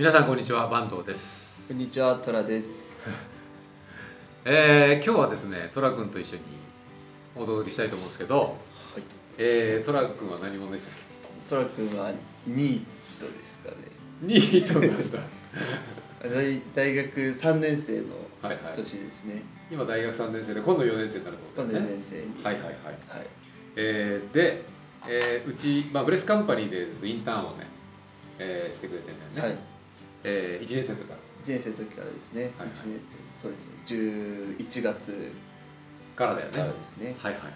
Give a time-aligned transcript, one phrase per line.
[0.00, 3.10] 皆さんこんにちは坂東です、こんにちは、トラです。
[4.46, 6.42] えー、今日はですねトラ君と一緒に
[7.36, 8.46] お届けしたいと思うんですけど、は
[8.98, 9.02] い。
[9.36, 10.94] えー、トラ君は何者でしたっ
[11.50, 12.10] トラ君は
[12.46, 12.82] ニー
[13.20, 13.76] トですかね。
[14.22, 15.18] けニートなんだ
[16.34, 18.06] 大大学三年生の
[18.40, 19.42] はいはい年ですね。
[19.70, 22.42] 今大学3年生で今度4年生になるってこと今度だね4年生に。
[22.42, 23.26] はいはいはいはい。
[23.76, 24.64] えー、で、
[25.06, 27.66] えーうち、まあ、ブレスカンパニーでインターンをね、
[28.38, 29.79] えーしてくれてるんだよね、はい。
[30.24, 32.42] えー、1年生とか1年生の時からですね。
[32.42, 33.40] はいはい1年生。
[33.40, 33.74] そうですね。
[33.86, 35.32] 11月
[36.16, 37.14] からだよねからですね。
[37.18, 37.54] はいはいはいは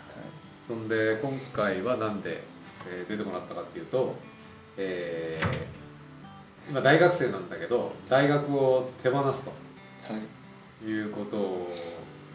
[0.66, 2.42] そんで今回はなんで、
[2.88, 4.14] えー出てもらったかっていうと、
[4.76, 5.74] えー
[6.70, 9.50] 今大学生なんだけど大学を手放すと
[10.10, 10.12] い。
[10.14, 10.86] はい。
[10.86, 11.68] いうこと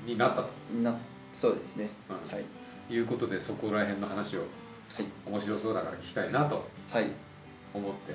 [0.06, 0.50] になったと、
[0.84, 0.96] な、
[1.34, 1.90] そうですね。
[2.10, 2.46] うんはい。
[2.94, 4.46] いうことでそこら辺の話をは
[5.02, 5.06] い。
[5.26, 7.08] 面白そうだから聞きたいなとはい。
[7.74, 8.14] 思って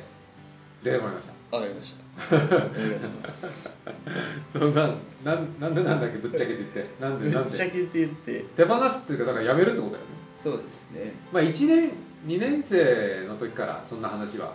[0.85, 1.57] 出てもらいました。
[1.57, 2.37] わかりました。
[2.37, 3.71] お願いします。
[4.53, 6.87] そのなんなんなんでなんだっけぶっちゃけて言って。
[7.01, 7.51] なんでぶなんで。
[7.51, 10.11] っちゃけて言って、手放すっていうかだからやめるってことだよね。
[10.35, 11.15] そうですね。
[11.33, 11.91] まあ1年
[12.27, 14.55] 2年生の時からそんな話は、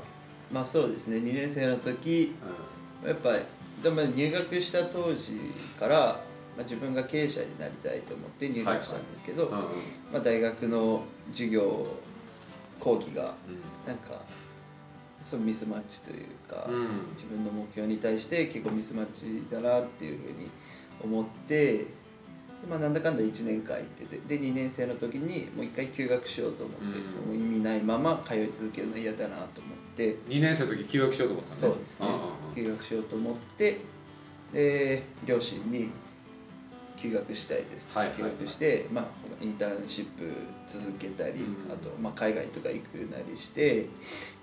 [0.51, 1.17] まあそうですね。
[1.17, 2.35] 2年生の時、
[3.03, 3.37] うやっぱ
[3.81, 5.33] でも入学した当時
[5.79, 6.19] から、ま
[6.59, 9.63] あ、自分が経営者になりたいと思って入学したんですけど、んうんうん。
[10.11, 11.87] まあ、大学の授業
[12.79, 14.21] 講義がうなんか
[15.21, 16.87] そうミスマッチというか、んうん。
[17.15, 20.49] 自分の目標に対して結構ミスマッチだなっていうふうに
[21.03, 21.85] 思ってで、
[22.69, 26.93] まあ、なんだかんだ1年間行っててで2年生の時にもう一回休学しようと思って、うん。
[27.27, 30.17] もう意味ないまま通い続けるの嫌だなと思って。
[30.27, 32.07] 2年生の時休学しようと思ったそうですね。
[32.55, 33.79] 休学しようと思って
[34.53, 35.89] で両親に
[37.01, 38.31] 休学したいですと、はいはいはい。
[38.31, 39.05] 休学して、まあ、
[39.41, 40.31] インターンシップ
[40.67, 41.71] 続けたり、うん。
[41.71, 43.87] あと、まあ、海外とか行くなりして、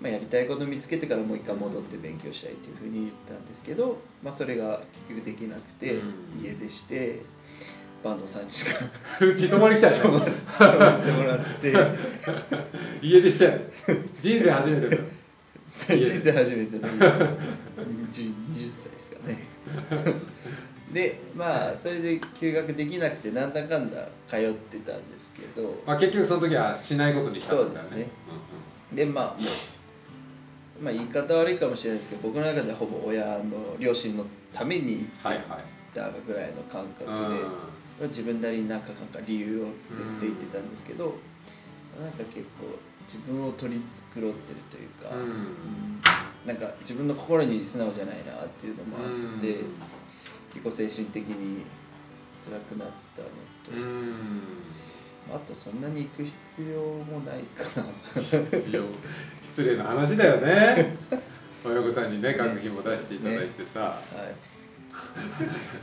[0.01, 6.41] まあ、やりたいこと見つけてからもう一回戻って勉強したいというふうに言ったんですけど、まあ、それが結局できなくて、うん。
[6.43, 7.21] 家出して
[8.03, 8.71] バンドさんちが
[9.25, 9.99] うち泊まり来たよね。
[9.99, 11.73] 泊まってもらって。
[13.01, 13.69] 家出して。
[14.13, 14.95] 人生初めてだ。
[14.97, 15.03] よ
[15.67, 17.35] 人生初めての家です。
[18.11, 19.37] 20 20歳ですかね
[20.93, 25.81] でまあそれで休学できなくてなんだかんだ通ってたんですけど。
[25.85, 27.79] まあ結局その時はしないことにしたんだよね。
[27.79, 28.09] そうですね。
[28.93, 29.47] でまあも
[30.79, 37.41] う、まあ、言い方悪いかもしれないですけど僕の中ではほぼ親の両親のために行ってはいはいたぐらいの感覚で、
[38.03, 38.09] うん。
[38.09, 41.15] 自分なりになんかなんか理由を作っていってたんですけど、
[42.01, 43.81] なんか結構自分を取り
[44.13, 45.21] 繕ってるというか、うん。
[45.21, 46.01] うん。
[46.45, 49.71] なんか自分の心に素直じゃないなっていうのもあって、うん
[50.51, 51.63] 結構精神的に
[52.43, 53.27] 辛くなったの
[53.63, 54.41] と、うん。
[55.29, 57.87] あとそんなに行く必要もないかな。
[58.15, 58.83] 必要。
[59.41, 60.95] 失礼な話だよね。
[61.65, 64.01] 親御さんにね学費も出していただいてさ、は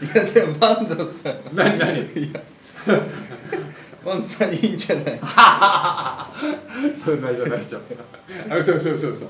[0.01, 0.05] い。
[0.05, 1.37] いやでも坂東さん。
[1.55, 2.01] 何何？
[2.15, 2.41] いや
[2.87, 5.21] 坂東さんいいんじゃない？
[6.97, 7.81] そんなじゃないでしょ
[8.49, 9.29] あそうそうそうそう。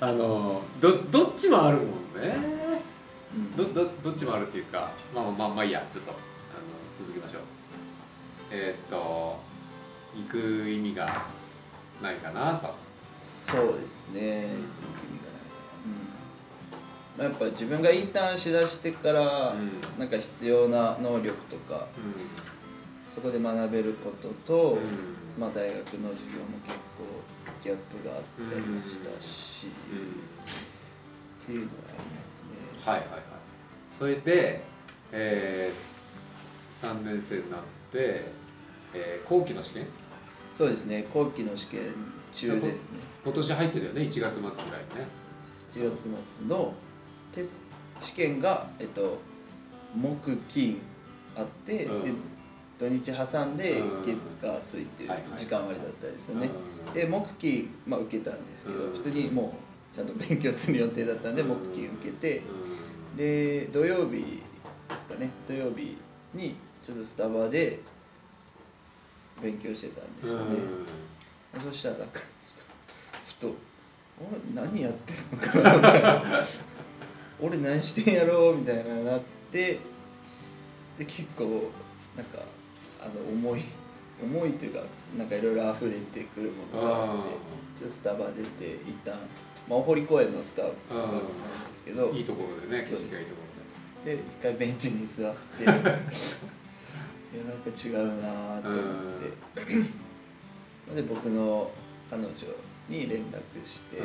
[0.00, 1.86] あのどどっちもあるもん
[2.20, 2.65] ね
[3.56, 6.18] どどどっちもあるっていうかまあまあまあいいやちょっとあの
[6.98, 7.42] 続きましょう。
[8.50, 9.38] えーっと
[10.16, 11.26] 行く意味が
[12.00, 12.74] ないかなと。
[13.22, 14.60] そうですね、意味がない、
[15.84, 17.18] うん。
[17.18, 19.80] まあ、やっぱ自分がインターンしだしてから、うん。
[19.98, 21.88] なんか必要な能力とか
[23.10, 24.80] そこで学べることと、うん。
[25.38, 27.04] まあ、大学の授業も結構
[27.62, 29.98] ギャップがあったりしたし、うん。
[31.42, 32.45] っていうのはありますね。
[32.86, 33.20] はいはいはい。
[33.98, 34.62] それで、
[35.10, 37.60] えー、3年生になっ
[37.90, 38.26] て、
[38.94, 39.86] えー、後期の試験？
[40.56, 41.04] そうですね。
[41.12, 41.80] 後期の試験
[42.32, 43.00] 中ですね。
[43.24, 45.08] 今年入ってるよね？1月末ぐらいにね。
[45.72, 46.02] 7月
[46.38, 46.74] 末の
[47.32, 47.62] テス
[48.00, 49.18] 試験が、えっと、
[49.94, 50.80] 木金
[51.34, 52.02] あって、うん。
[52.04, 52.12] で
[52.78, 54.04] 土日挟んでうん。
[54.04, 56.50] 月火水っていう時間割だったんですよね、
[56.86, 56.92] うん。
[56.92, 58.92] で木金、まあ、受けたんですけど、うん。
[58.92, 59.65] 普通にもう
[59.96, 61.48] ちゃんと勉強する予定だったんでうん。
[61.48, 62.42] 木金受けて、
[63.14, 64.42] うで土曜日
[64.88, 65.30] ですかね。
[65.48, 65.96] 土曜日
[66.34, 66.54] に
[66.84, 67.80] ちょっとスタバで
[69.42, 70.58] 勉強してたんですよね、
[71.64, 72.20] そしたらなんか
[73.26, 73.54] ふと
[74.54, 76.46] 「俺何やってんのかな」みたいな
[77.40, 79.80] 「俺何してんやろ?」みたいななって。
[80.98, 81.70] で結構
[82.16, 82.38] なんか
[82.98, 83.60] あの重い
[84.22, 84.80] 重いというか
[85.16, 87.32] なんかいろいろ溢れてくるものがあって
[87.78, 89.14] ちょっとスタバ出て一旦、
[89.68, 90.68] まあ、お堀公園のスタバ
[91.02, 91.18] なん
[91.66, 93.08] ですけどいいところでね景そうです。
[93.08, 93.42] 色がいいとこ
[94.04, 94.14] で。
[94.14, 98.84] 一回ベンチに座って いやなんか違うなと思っ
[99.18, 100.06] て。
[100.94, 101.70] で僕の
[102.08, 102.32] 彼女
[102.88, 104.04] に連絡して、や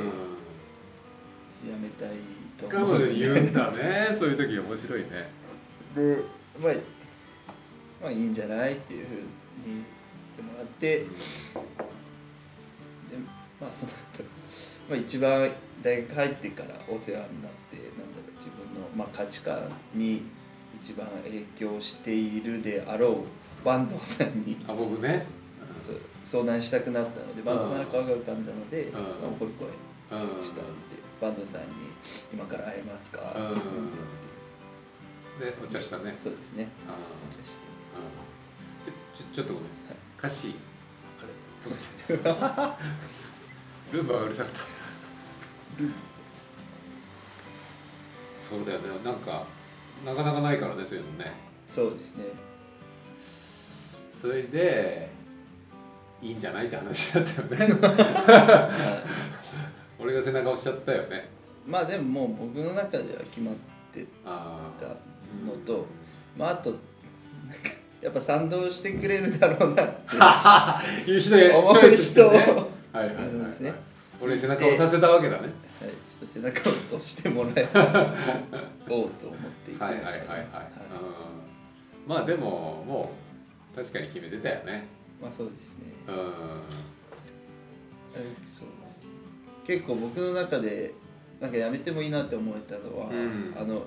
[1.79, 2.17] めたい
[2.57, 4.09] と彼女に言うんだね。
[4.11, 5.29] そういう時面白いね。
[5.95, 6.17] で
[6.59, 6.73] まあ
[8.01, 9.13] まあいいんじゃないっていうふう
[9.69, 9.83] に
[10.81, 11.05] で
[13.61, 14.23] まあその後、
[14.89, 15.49] まあ一番
[15.83, 20.23] 大学入ってからお世話になってなんだろう自分の、まあ、価値観に
[20.83, 24.57] 一番影響しているであろう坂東さんに。
[24.67, 25.25] あ僕ね。
[25.85, 28.93] そう相談したくなったので坂東さんの顔が浮かんだので、ん。
[28.93, 29.03] まあ、
[29.39, 30.41] これこれうん。
[30.41, 30.61] 近いんで
[31.21, 31.67] 坂東さんに
[32.33, 33.61] 「今から会えますか?」って言って
[35.45, 36.13] でお茶したね。
[36.17, 36.67] そうですね。
[36.87, 36.93] あ
[37.29, 37.61] お茶して。
[38.85, 39.69] ーちょちょちょっとごめん。
[40.17, 40.55] 歌詞
[41.65, 42.29] あれ止めて。
[43.97, 44.59] ルンバがうるさかった。
[48.49, 48.87] そうだよね。
[49.03, 49.45] なんか
[50.05, 51.31] なかなかないからねそういうのね。
[51.67, 52.25] そうですね。
[54.19, 55.09] それで
[56.21, 57.73] いいんじゃないって話だったよね。
[57.81, 59.05] は
[59.99, 60.01] い。
[60.01, 61.29] 俺が背中押しちゃったよね。
[61.67, 63.55] まあでももう僕の中では決まっ
[63.91, 64.95] てあたの
[65.65, 65.85] と、
[66.37, 71.19] まああとなんかやっぱ賛同してくれるだろうなってあいう。
[71.21, 72.37] 人へ思う人を、ね。
[72.91, 73.73] はい、はいはいですね。
[74.19, 75.49] 俺に背中を押させたわけだね。
[75.79, 75.87] ちょ
[76.17, 77.67] っと背中を押してもらえ
[78.89, 80.03] おうと思っていきましたね。
[80.03, 80.47] はいはいはい
[82.07, 83.11] まあでもも
[83.73, 84.87] う確かに決めてたよね。
[85.21, 85.85] まあそうですね。
[86.07, 86.15] うん。
[88.15, 89.01] えそうです。
[89.65, 90.93] 結構僕の中で
[91.39, 93.55] なんかやめてもいいなって思えたのは、うん。
[93.57, 93.85] あの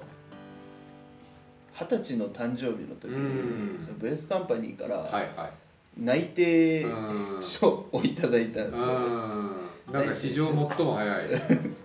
[1.75, 3.81] 二十歳の誕生日の時に、うん。
[3.81, 5.53] そのブレスカンパニーからはいはい。
[5.97, 9.93] 内定うん書をいただいたんですよ、うん。
[9.93, 10.55] なんか史上最
[10.87, 11.27] も早い。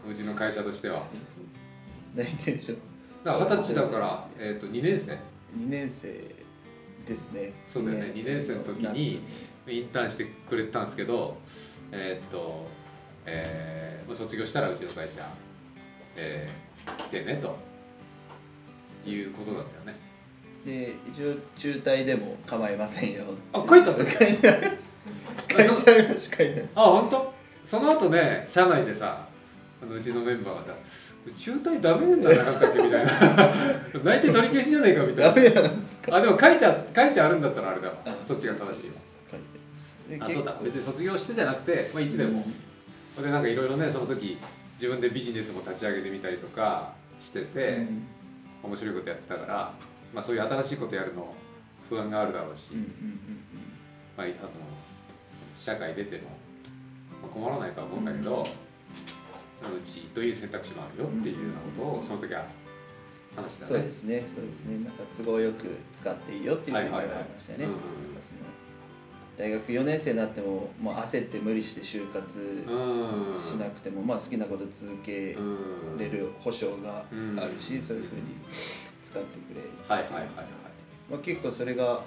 [0.09, 1.01] うちの会社としては。
[2.15, 2.74] 内定書。
[3.24, 5.12] だから二十歳だから、えー、と2年生。
[5.57, 6.07] 2年生
[7.06, 7.51] ですね。
[7.68, 8.12] そうだよね。
[8.13, 9.21] 二年生の時に
[9.68, 11.38] インターンしてくれたんですけど
[11.92, 12.65] えーっと、
[13.25, 15.27] えーまあ卒業したらうちの会社、
[16.15, 17.56] えー来てねと
[19.05, 19.99] いうことだったよね。
[20.65, 23.23] で一応中退でも構いませんよ
[23.53, 24.71] あ書いてあった書いてある。
[25.49, 26.67] 書いてありました書いてある。
[26.75, 27.33] あ本当？
[27.65, 29.25] その後ね社内でさ
[29.81, 30.73] あのうちのメンバーがさ
[31.35, 33.11] 「中退ダメなんじゃなかったっけ?」みたいな
[34.03, 35.61] 「内定取り消しじゃねえか」みたダいな。
[35.61, 36.15] メなんですか？
[36.15, 37.93] あでも書いてあ書いてあるんだったらあれだわ。
[38.05, 38.89] あそっちが正しい。
[38.89, 38.95] わ
[39.31, 39.37] 書
[40.15, 40.55] いてあそうだ。
[40.63, 42.43] 別に卒業してじゃなくて、まあ、いつでも、
[43.21, 44.37] でなんかいろいろねその時
[44.73, 48.07] 自分でビジネスも立ち上げてみたりとかしてて、うん
[48.63, 49.73] 面白いことやってたから、
[50.13, 51.33] まあ、そういう新しいことやるの
[51.89, 52.71] 不安があるだろうし、
[54.17, 54.33] まあ、あの
[55.57, 56.23] 社会出ても、
[57.21, 62.45] まあ、困らないとは思うんだけど、うちどういう選択肢もあるよっていうようなことをその時は
[63.35, 63.67] 話したね。
[63.67, 64.83] そうですねそうですね。
[64.83, 67.65] なんか都合よく使っていいよっていうふうに言われましたよね
[69.39, 73.33] 大学4年生になってももう焦って無理して就活うん。
[73.33, 75.39] しなくても、まあ、好きなこと続けう
[75.95, 77.06] んれる保証が
[77.38, 78.21] あるし、そういうふうに
[79.01, 80.45] 使ってくれはいはいはいはい。
[81.09, 82.01] まあ、結構それが、ま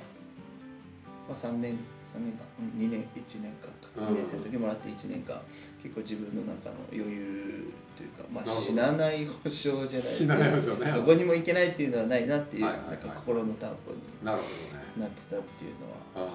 [1.31, 1.79] あ、3年
[2.15, 2.45] 3年間
[2.77, 4.15] 2年1年間か、うん。
[4.15, 5.41] 2年生の時もらって1年間
[5.83, 10.93] 結構自分の中の余裕というか、まあ、死なない保証じゃないです死なないですよね。
[10.93, 15.73] どこにも行けないっていうのはないなっていう、なんか心の担保になってたっていう
[16.19, 16.31] のは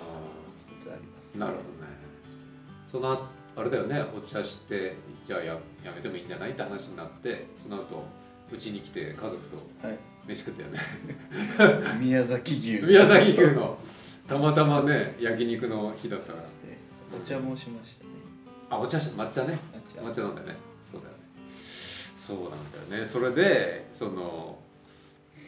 [0.88, 1.98] つあります、あなるほどね。
[2.90, 4.06] そのあれだよね。
[4.16, 4.96] お茶して
[5.26, 5.54] じゃあや
[5.84, 8.04] やめてもいいんじゃないって話になってその後
[8.52, 10.80] うちに来て家族とはい、飯食ったよね。
[12.00, 12.86] 宮崎牛。
[12.86, 13.78] 宮崎牛の
[14.28, 16.44] たまたまね焼肉の日だったから。
[17.16, 18.10] お茶もしましたね。
[18.70, 19.58] あお茶し抹茶ね。
[19.98, 20.56] あ抹茶なんだよね。
[20.90, 21.24] そうだよね。
[22.16, 23.06] そうなんだよね。
[23.06, 24.60] それでその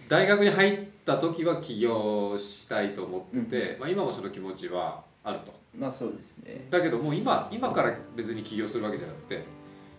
[0.07, 5.53] 大学に入った時は起業したいと思って、まあ、今もその気持ちはあると。
[5.77, 6.67] まあそうですね。
[6.69, 9.43] だけどもう今今から別に起業するわけじゃなくて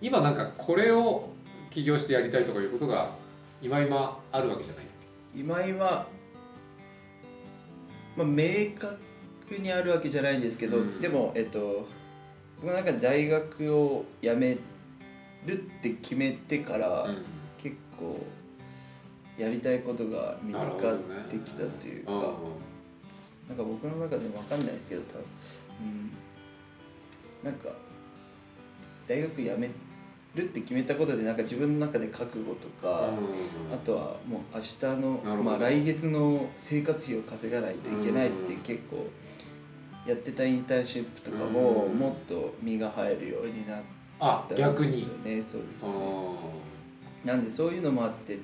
[0.01, 1.29] 今なんかこれを
[1.71, 3.15] 起業してやりたいとかいうことが
[3.63, 4.85] 今今あるわけじゃない？
[5.35, 6.07] 今今、
[8.17, 11.01] まあ、明確にあるわけじゃないんですけど、うん。
[11.01, 11.87] でもえっと
[12.57, 14.59] 僕の中で大学を辞め
[15.47, 17.19] るって決めてから、うん。
[17.59, 18.19] 結構
[19.39, 20.97] やりたいことが見つかっ
[21.29, 22.21] てきたというか、うん
[23.51, 25.23] なんか僕の中でも分かんないですけど多分、
[27.43, 27.69] うん、なんか
[29.09, 29.69] 大学辞め
[30.37, 33.75] るって決めたことでなんか自分の中で覚悟とか、うん。
[33.75, 39.09] あとはもう明日の、まあ、来月の生活費を稼がないといけないってうん結構
[40.07, 41.99] やってたインターンシップとかもうん。
[41.99, 43.83] もっと身が入るようになっ
[44.21, 45.93] あた逆にんですよねそうですね。
[47.25, 48.39] うなんでそういうのもあって、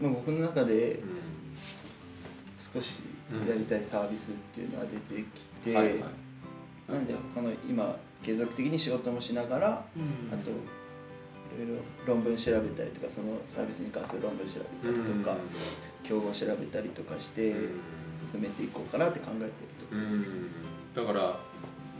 [0.00, 1.00] まあ、僕の中でん。
[2.72, 2.92] 少し
[3.48, 5.96] やりたいサービスっていうのが出てきて、はいはい。
[6.88, 10.54] なので他の今継続的に仕事もしながらあとい
[11.58, 15.36] ろいろ論文調べたりとかそのサービスに関する論文調べたりとか、
[16.02, 17.54] 競合調べたりとかして
[18.14, 20.32] 進めていこうかなって考えてるところです。
[20.94, 21.36] だから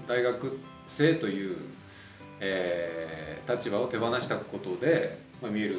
[0.07, 1.57] 大学生という、
[2.41, 5.79] えー、立場を手放したことで、まあ、見える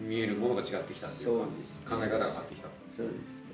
[0.00, 1.86] 見えるものが違ってきたっていうかそうですね。
[1.88, 3.53] 考え方が変わってきたそうですね。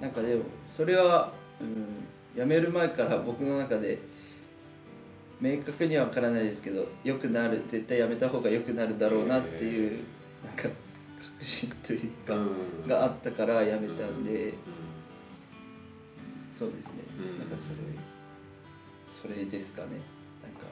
[0.00, 2.06] なんかでもそれは、うん、
[2.40, 3.98] 辞める前から僕の中で
[5.40, 10.04] 明確には分からないですけど良くなる絶対辞めた方が良くなるだろうなっていう
[10.44, 12.86] なんか確信というーか、うん。
[12.86, 14.54] があったから辞めたんで、うん。
[16.52, 17.38] そうですね、うん。
[17.38, 17.76] なんかそれ
[19.32, 19.88] それですかね。
[20.42, 20.66] なんか、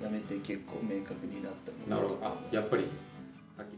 [0.00, 2.18] うん、辞めて結構明確になったなるほど。
[2.22, 2.88] あやっぱり
[3.56, 3.68] さっき